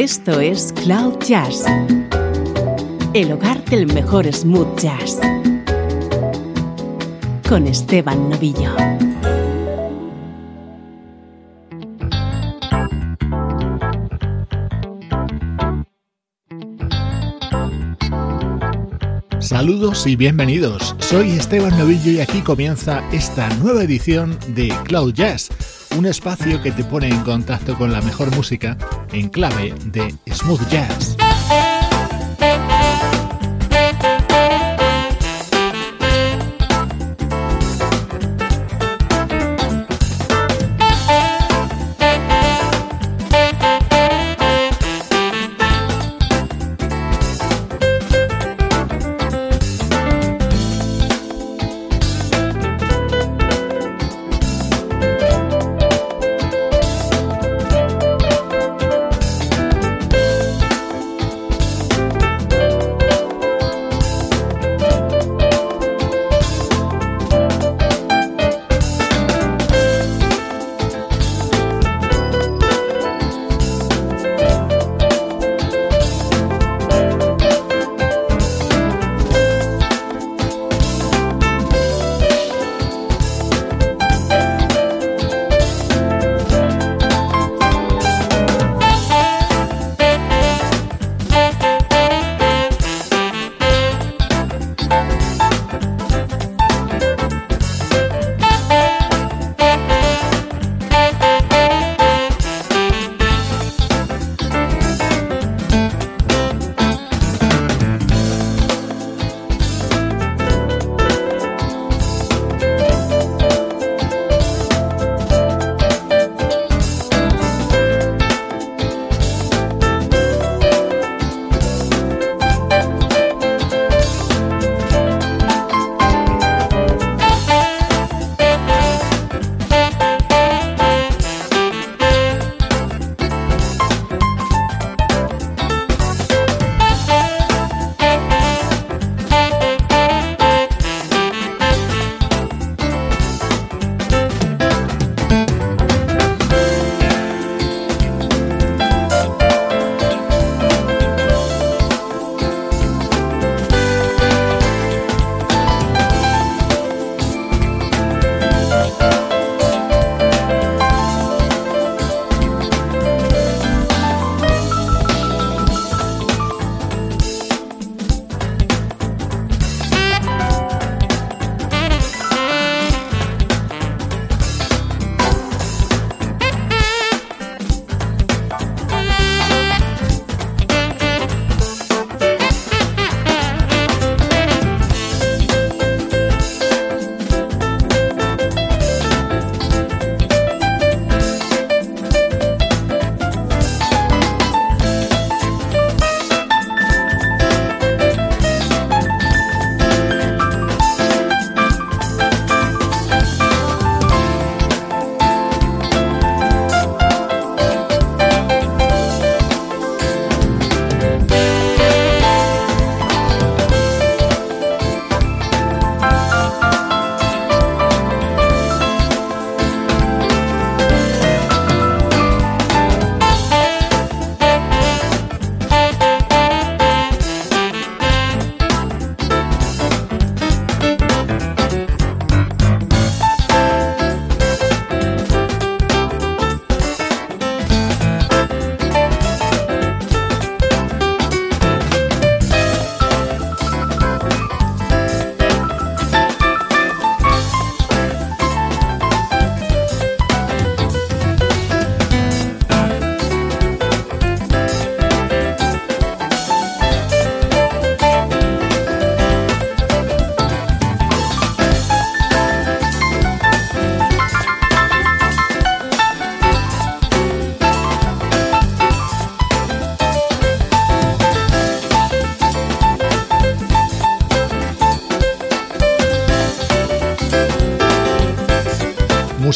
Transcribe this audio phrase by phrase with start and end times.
[0.00, 1.64] Esto es Cloud Jazz,
[3.14, 5.18] el hogar del mejor smooth jazz,
[7.48, 8.76] con Esteban Novillo.
[19.40, 20.94] Saludos y bienvenidos.
[21.00, 25.48] Soy Esteban Novillo y aquí comienza esta nueva edición de Cloud Jazz,
[25.98, 28.78] un espacio que te pone en contacto con la mejor música
[29.12, 31.17] en clave de smooth jazz.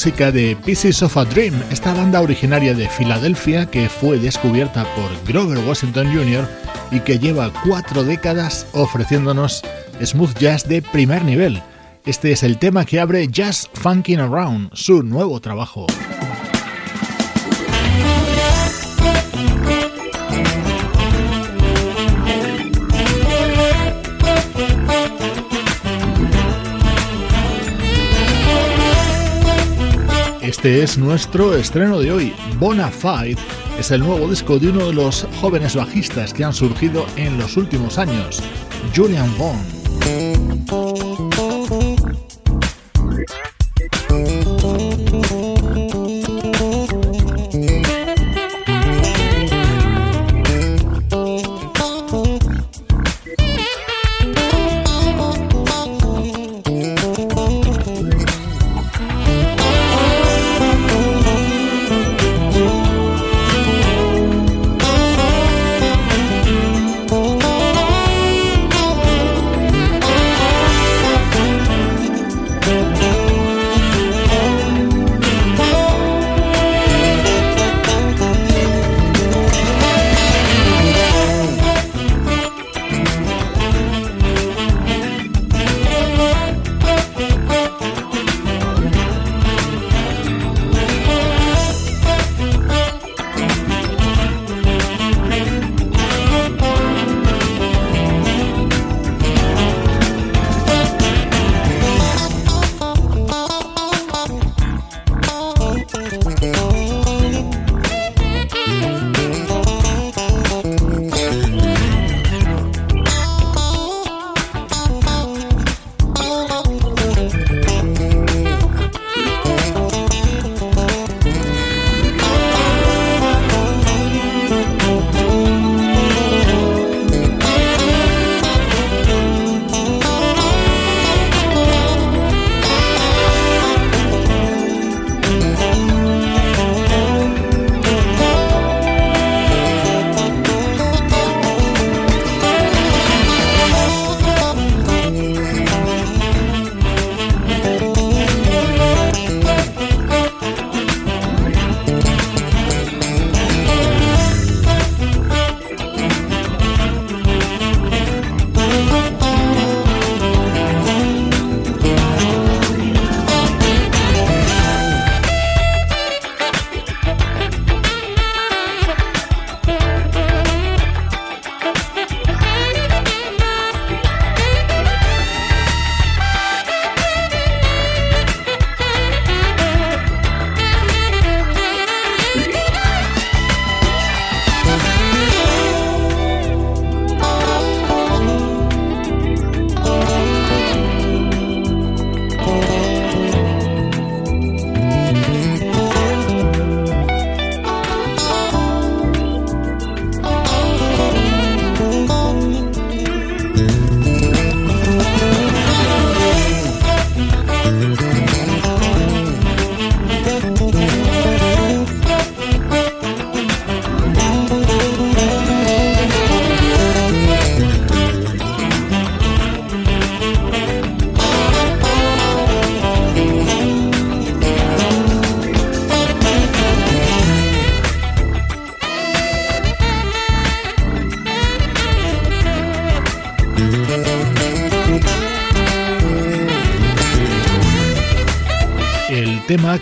[0.03, 5.09] Música de Pieces of a Dream, esta banda originaria de Filadelfia que fue descubierta por
[5.25, 6.45] Grover Washington Jr.
[6.91, 9.63] y que lleva cuatro décadas ofreciéndonos
[10.05, 11.63] smooth jazz de primer nivel.
[12.05, 15.87] Este es el tema que abre Jazz Funkin' Around, su nuevo trabajo.
[30.63, 32.33] Este es nuestro estreno de hoy.
[32.61, 33.37] Bonafide
[33.81, 37.57] es el nuevo disco de uno de los jóvenes bajistas que han surgido en los
[37.57, 38.41] últimos años,
[38.95, 40.22] Julian Vaughn.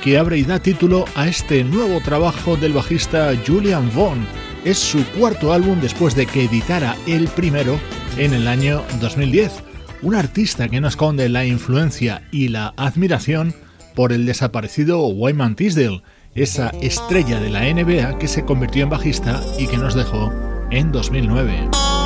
[0.02, 4.26] Que abre y da título a este nuevo trabajo del bajista Julian Vaughn.
[4.64, 7.78] Es su cuarto álbum después de que editara el primero
[8.16, 9.62] en el año 2010.
[10.02, 13.54] Un artista que no esconde la influencia y la admiración
[13.95, 16.02] por el desaparecido Wyman Tisdale,
[16.35, 20.33] esa estrella de la NBA que se convirtió en bajista y que nos dejó
[20.71, 22.00] en 2009.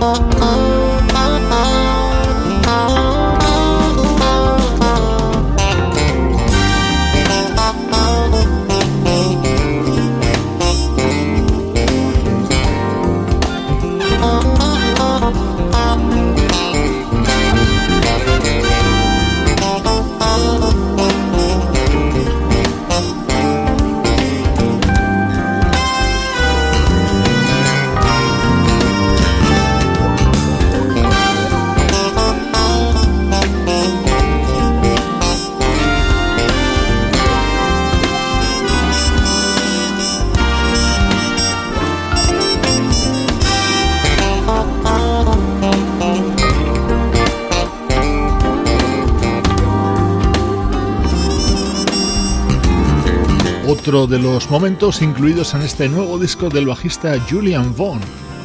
[0.00, 0.38] oh, oh.
[0.40, 0.57] oh.
[53.88, 58.00] Otro de los momentos incluidos en este nuevo disco del bajista Julian Vaughn,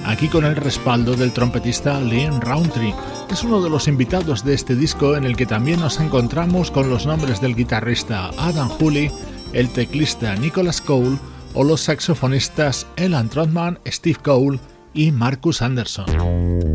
[0.05, 2.95] aquí con el respaldo del trompetista Liam Roundtree.
[3.29, 6.89] Es uno de los invitados de este disco en el que también nos encontramos con
[6.89, 9.11] los nombres del guitarrista Adam Hooley,
[9.51, 11.17] el teclista Nicholas Cole
[11.53, 14.61] o los saxofonistas Elan Trotman, Steve Cole
[14.93, 16.72] y Marcus Anderson.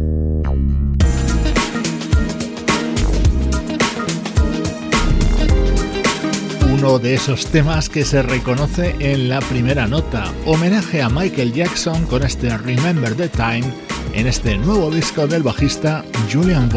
[6.78, 12.06] Uno de esos temas que se reconoce en la primera nota, homenaje a Michael Jackson
[12.06, 13.64] con este Remember the Time
[14.12, 16.68] en este nuevo disco del bajista Julian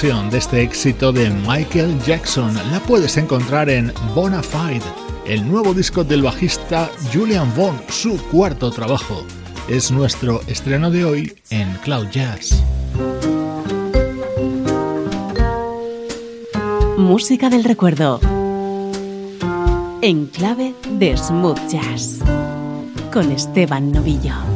[0.00, 4.80] De este éxito de Michael Jackson la puedes encontrar en Bonafide,
[5.26, 9.26] el nuevo disco del bajista Julian Vaughn, su cuarto trabajo.
[9.68, 12.64] Es nuestro estreno de hoy en Cloud Jazz.
[16.96, 18.20] Música del recuerdo.
[20.00, 22.20] En clave de smooth jazz.
[23.12, 24.49] Con Esteban Novillo.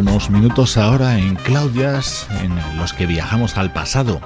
[0.00, 4.22] Unos minutos ahora en Claudias en los que viajamos al pasado.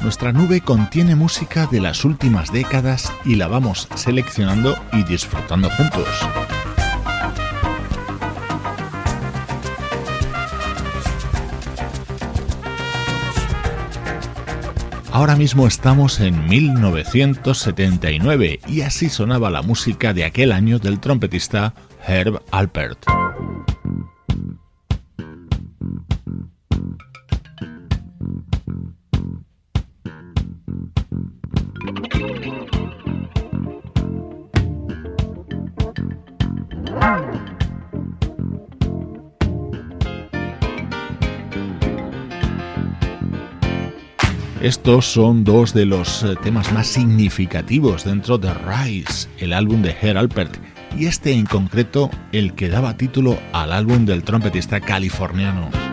[0.00, 6.08] Nuestra nube contiene música de las últimas décadas y la vamos seleccionando y disfrutando juntos.
[15.12, 21.74] Ahora mismo estamos en 1979 y así sonaba la música de aquel año del trompetista
[22.06, 23.17] Herb Alpert.
[44.68, 49.96] Estos son dos de los eh, temas más significativos dentro de Rise, el álbum de
[49.98, 50.58] Herr Alpert,
[50.94, 55.87] y este en concreto el que daba título al álbum del trompetista californiano.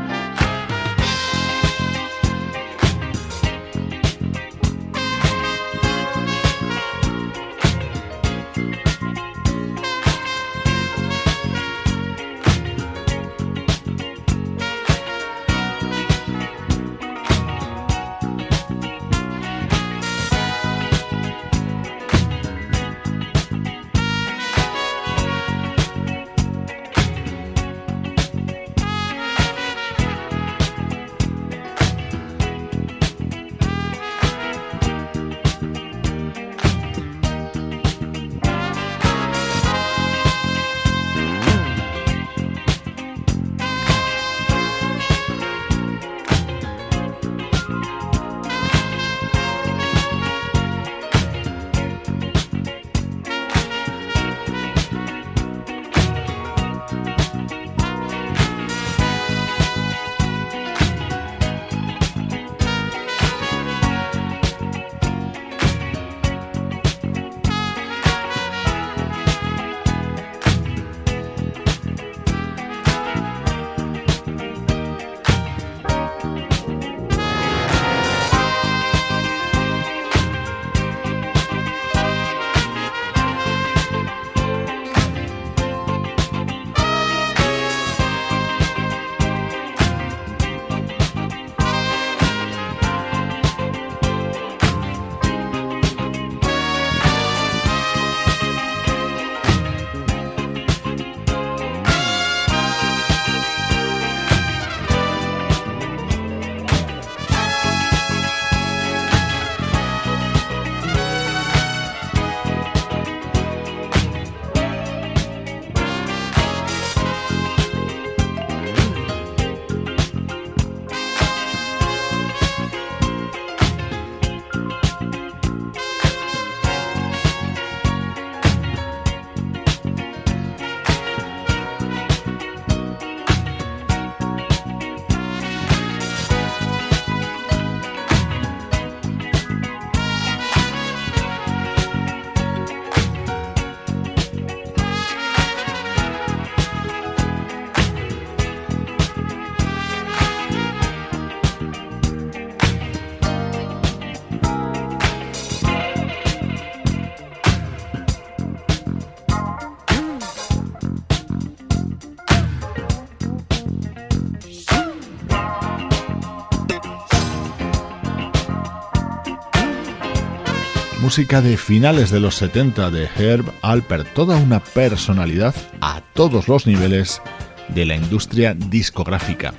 [171.15, 176.67] Música de finales de los 70 de Herb Alpert, toda una personalidad a todos los
[176.67, 177.21] niveles
[177.69, 179.53] de la industria discográfica.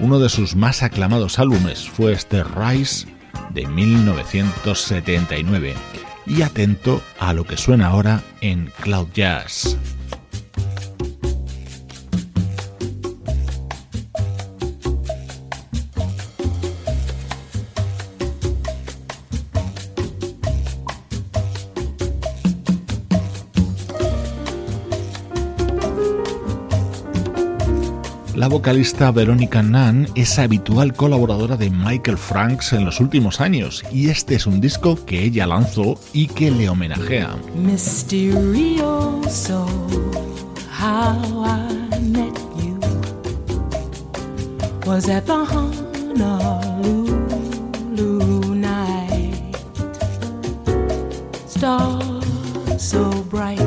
[0.00, 3.06] Uno de sus más aclamados álbumes fue este Rise
[3.50, 5.74] de 1979.
[6.26, 9.78] Y atento a lo que suena ahora en Cloud Jazz.
[28.56, 34.34] Vocalista Veronica Nunn es habitual colaboradora de Michael Franks en los últimos años y este
[34.34, 37.36] es un disco que ella lanzó y que le homenajea.
[51.46, 53.60] Stars so bright,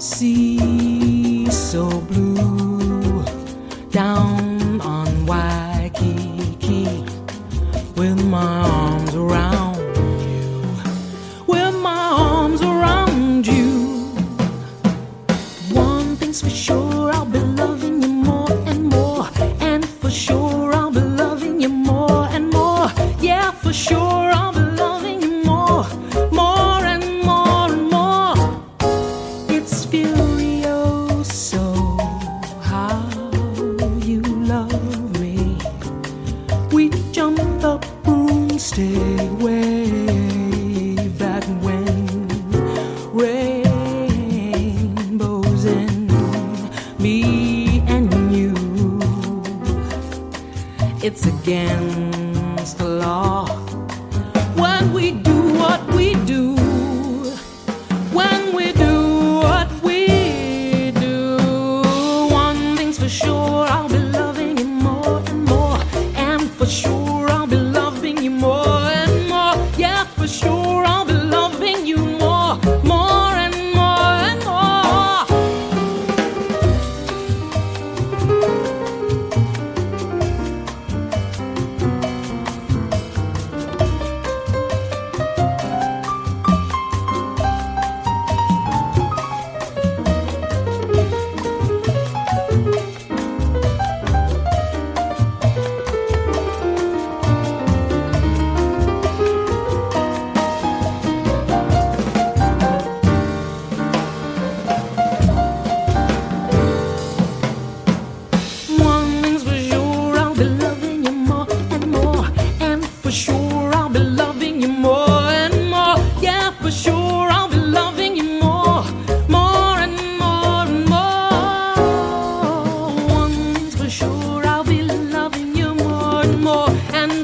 [0.00, 2.37] sea so blue.
[3.98, 5.07] down on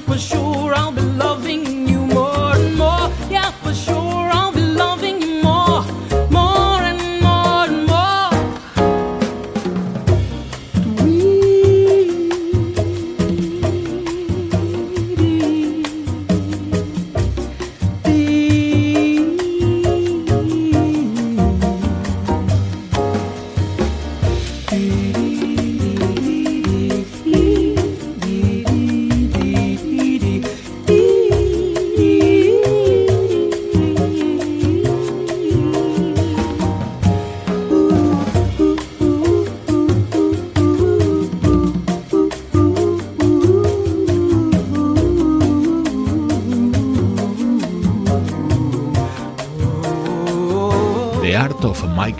[0.06, 1.03] for sure I'll be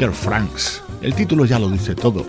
[0.05, 0.83] Michael Franks.
[1.01, 2.27] El título ya lo dice todo.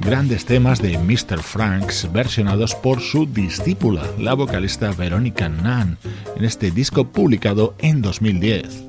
[0.00, 1.40] Grandes temas de Mr.
[1.40, 5.98] Franks versionados por su discípula, la vocalista Veronica Nunn,
[6.34, 8.86] en este disco publicado en 2010.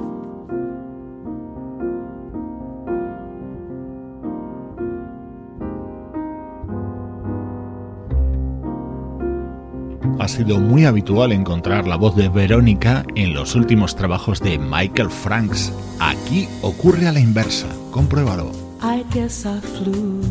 [10.19, 15.09] ha sido muy habitual encontrar la voz de Verónica en los últimos trabajos de Michael
[15.09, 15.73] Franks.
[15.99, 17.67] Aquí ocurre a la inversa.
[17.93, 18.49] Compruébalo.
[18.81, 20.23] I guess I flew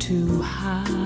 [0.00, 0.99] too high.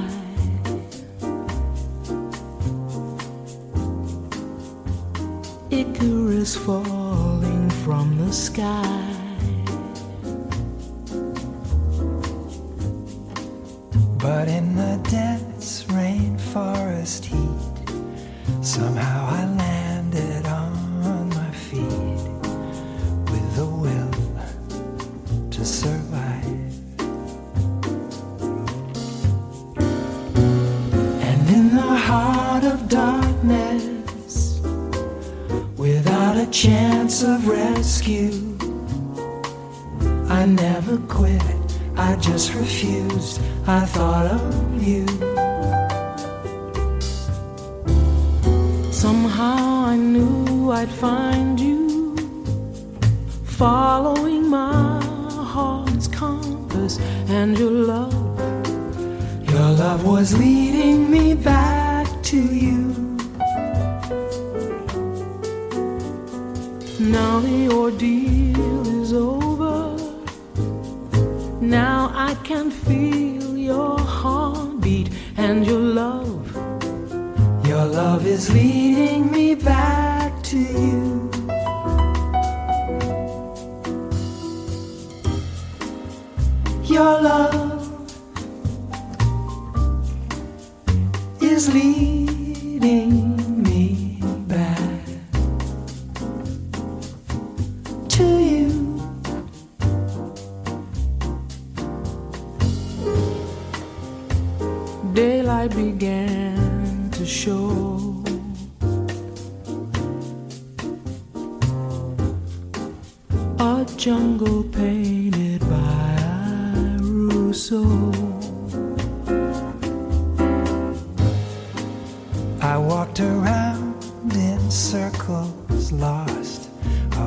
[126.14, 126.70] lost.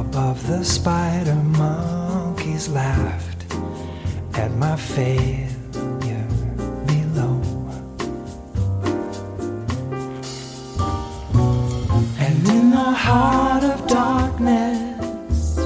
[0.03, 3.41] Above the spider monkeys laughed
[4.33, 6.27] at my failure
[6.91, 7.35] below.
[12.25, 15.59] And in the heart of darkness,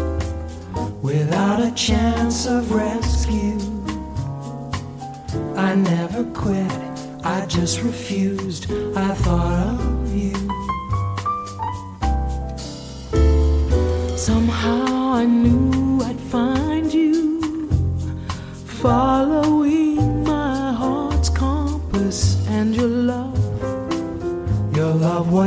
[1.01, 3.59] without a chance of rescue,
[5.67, 6.71] I never quit.
[7.23, 8.63] I just refused.
[8.95, 10.50] I thought of you.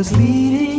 [0.04, 0.73] was leading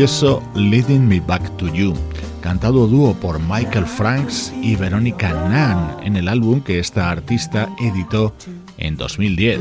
[0.00, 1.92] precioso Leading Me Back to You,
[2.40, 8.34] cantado dúo por Michael Franks y Verónica Nan en el álbum que esta artista editó
[8.78, 9.60] en 2010.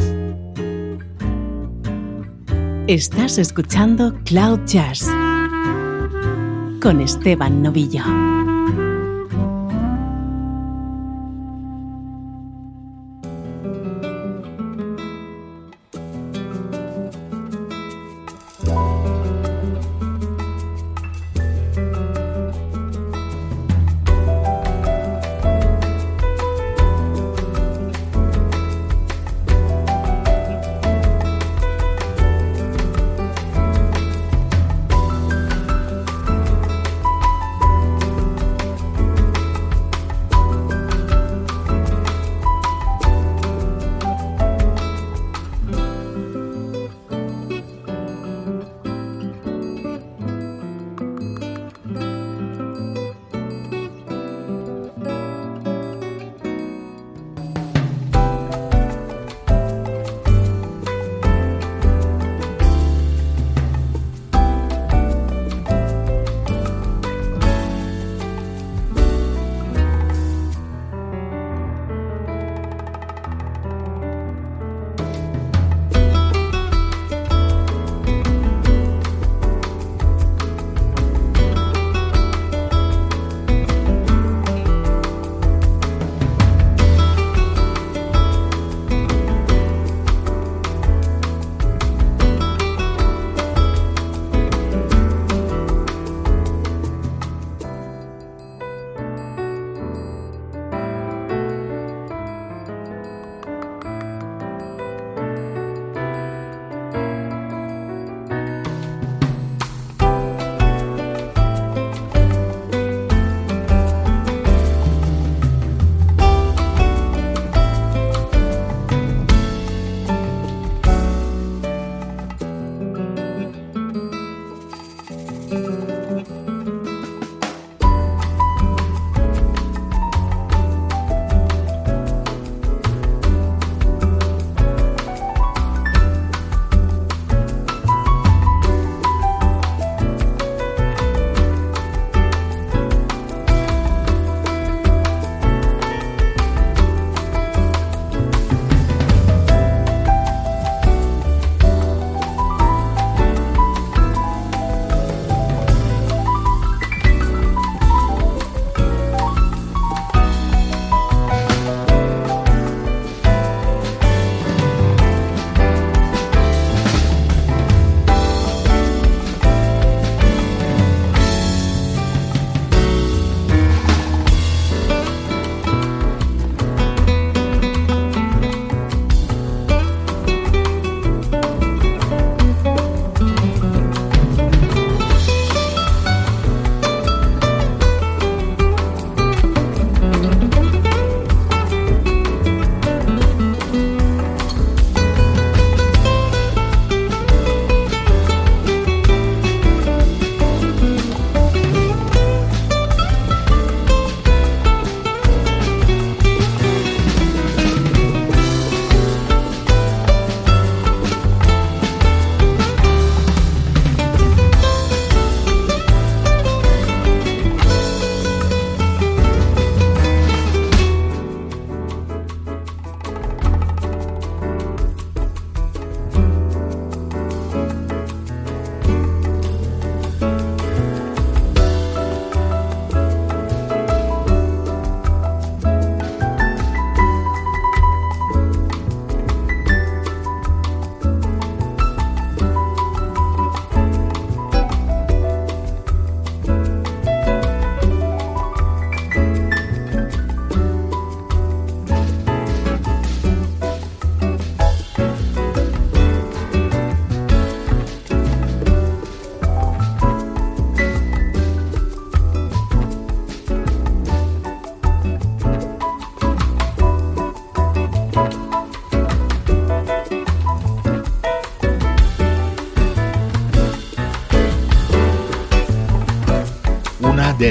[2.88, 5.06] Estás escuchando Cloud Jazz
[6.82, 8.29] con Esteban Novillo.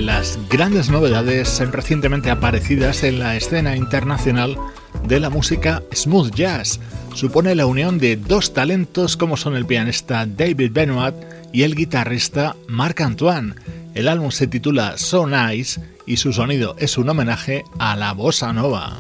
[0.03, 4.57] Las grandes novedades recientemente aparecidas en la escena internacional
[5.05, 6.81] de la música smooth jazz.
[7.15, 11.15] Supone la unión de dos talentos como son el pianista David Benoit
[11.53, 13.55] y el guitarrista Marc Antoine.
[13.95, 18.53] El álbum se titula So Nice y su sonido es un homenaje a la bossa
[18.53, 18.99] nova.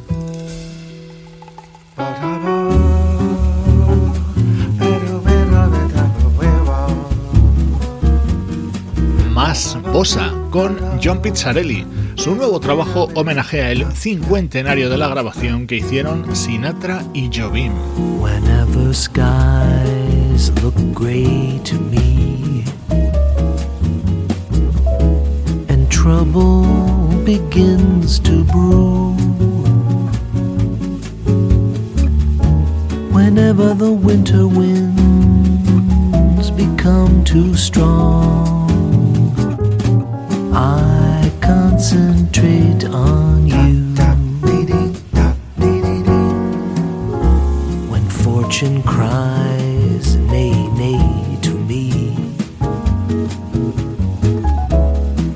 [9.39, 11.87] Más bossa con John Pizzarelli.
[12.17, 17.73] Su nuevo trabajo homenajea el cincuentenario de la grabación que hicieron Sinatra y Jobim.
[18.21, 22.65] Whenever skies look gray to me
[25.69, 26.67] and trouble
[27.25, 29.15] begins to brew
[33.13, 34.91] whenever the winter winds
[36.51, 38.58] become too strong
[40.53, 43.95] I concentrate on you.
[47.91, 52.15] When fortune cries, nay, nay to me,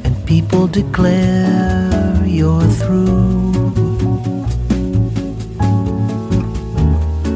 [0.05, 3.53] and people declare you're through.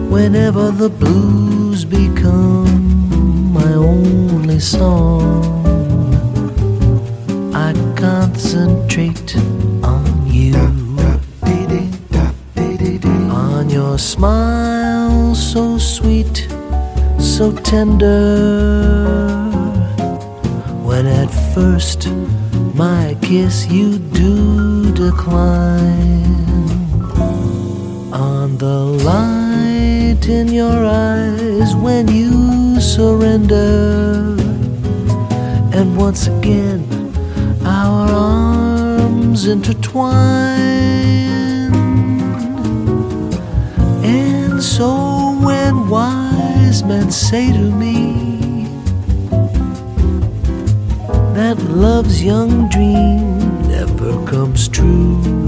[0.09, 5.56] Whenever the blues become my only song
[8.97, 9.36] concentrate
[9.84, 10.55] on you.
[13.30, 16.49] On your smile, so sweet,
[17.18, 19.28] so tender.
[20.82, 22.09] When at first
[22.74, 26.34] my kiss you do decline.
[28.12, 34.36] On the light in your eyes when you surrender.
[35.72, 36.86] And once again,
[39.47, 41.07] arms intertwine.
[44.05, 48.68] And so when wise men say to me
[51.34, 53.38] that love's young dream
[53.68, 55.45] never comes true,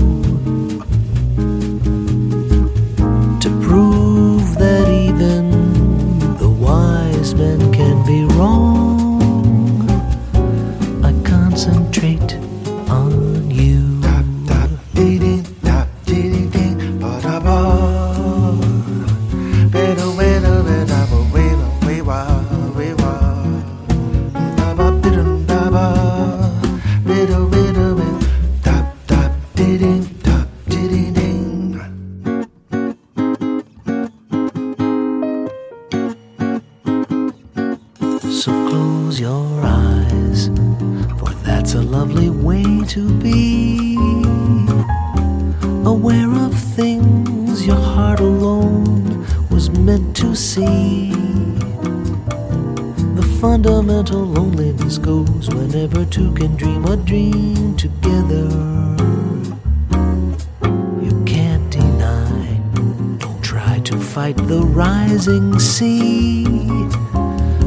[64.78, 66.44] rising sea.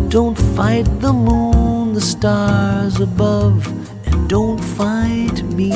[0.07, 3.67] Don't fight the moon, the stars above,
[4.05, 5.71] and don't fight me.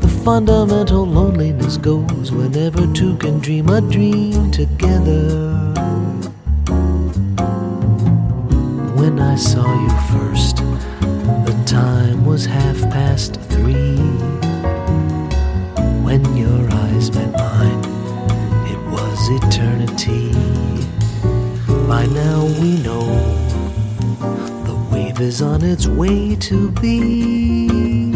[0.00, 5.74] The fundamental loneliness goes whenever two can dream a dream together.
[8.98, 10.55] When I saw you first, the
[12.36, 13.96] was half past three.
[16.04, 17.82] When your eyes met mine,
[18.72, 20.32] it was eternity.
[21.88, 23.06] By now we know
[24.68, 28.12] the wave is on its way to be.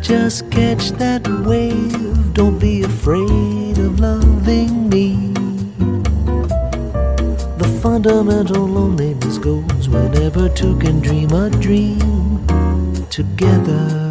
[0.00, 5.32] Just catch that wave, don't be afraid of loving me.
[7.62, 12.17] The fundamental loneliness goes whenever two can dream a dream
[13.18, 14.07] together.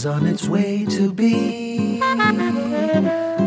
[0.00, 2.00] is on its way to be.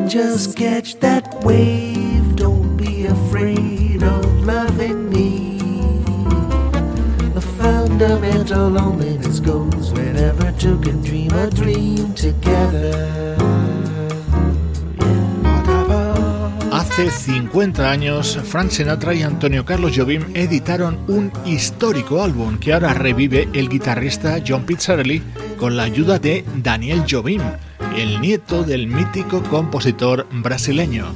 [0.08, 5.58] Just catch that wave, don't be afraid of loving me.
[7.34, 13.63] The fundamental loneliness goes whenever two can dream a dream together.
[16.94, 22.94] Hace 50 años, Frank Sinatra y Antonio Carlos Jobim editaron un histórico álbum que ahora
[22.94, 25.24] revive el guitarrista John Pizzarelli
[25.58, 27.42] con la ayuda de Daniel Jobim,
[27.98, 31.08] el nieto del mítico compositor brasileño.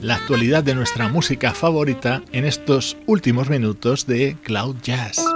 [0.00, 5.35] La actualidad de nuestra música favorita en estos últimos minutos de Cloud Jazz.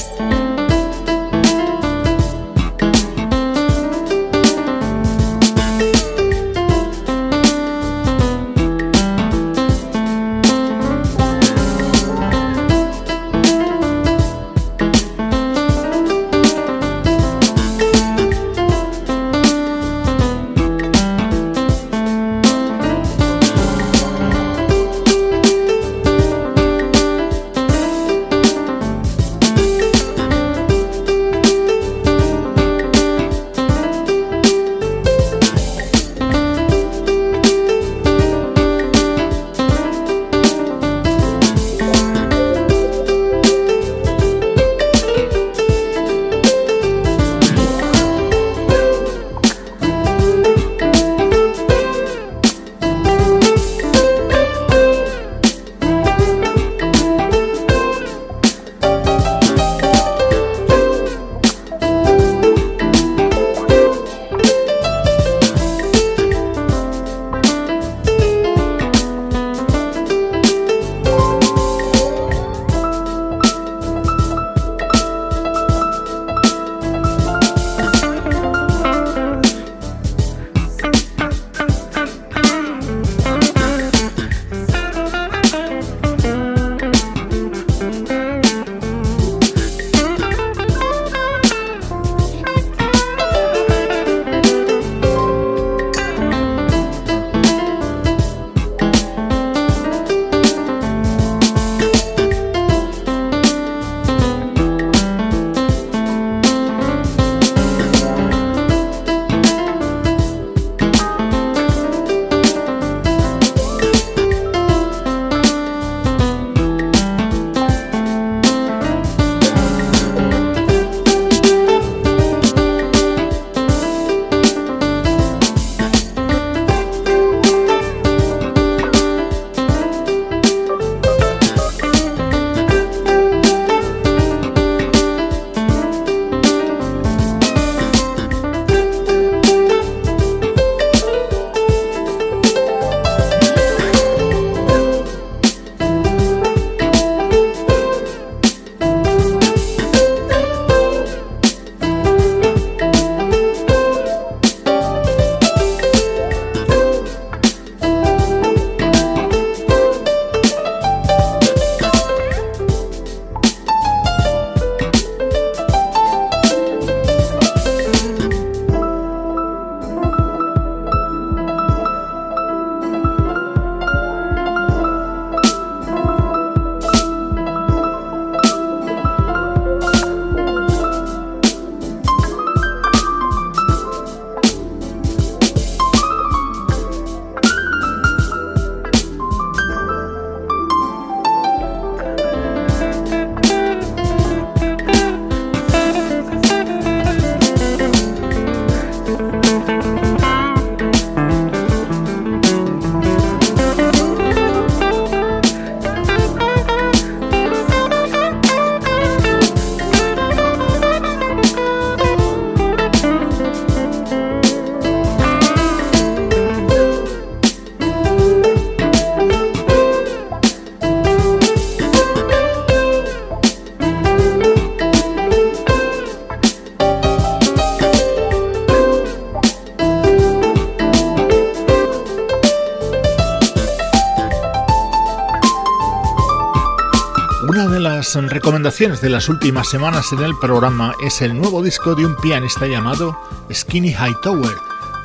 [238.81, 243.15] De las últimas semanas en el programa es el nuevo disco de un pianista llamado
[243.53, 244.55] Skinny Hightower.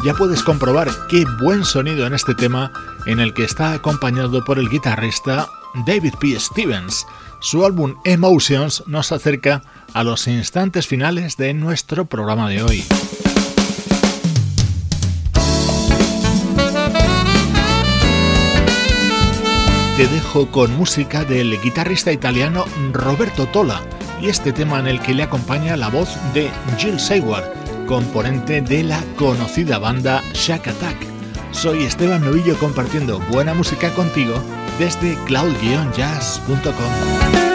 [0.02, 2.72] Ya puedes comprobar qué buen sonido en este tema
[3.04, 5.50] en el que está acompañado por el guitarrista
[5.86, 6.40] David P.
[6.40, 7.06] Stevens.
[7.40, 9.62] Su álbum Emotions nos acerca
[9.92, 12.82] a los instantes finales de nuestro programa de hoy.
[19.96, 23.80] Te dejo con música del guitarrista italiano Roberto Tola
[24.20, 27.46] y este tema en el que le acompaña la voz de Jill Seward,
[27.86, 30.98] componente de la conocida banda Shack Attack.
[31.50, 34.34] Soy Esteban Novillo compartiendo buena música contigo
[34.78, 37.45] desde cloud-jazz.com.